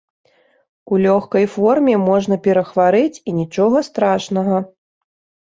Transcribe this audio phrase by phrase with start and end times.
[0.95, 4.57] У лёгкай форме можна перахварэць і нічога страшнага.